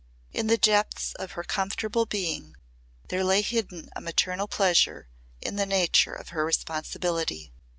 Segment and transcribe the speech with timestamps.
[0.33, 2.55] In the depths of her comfortable being
[3.09, 5.07] there lay hidden a maternal pleasure
[5.41, 7.53] in the nature of her responsibility.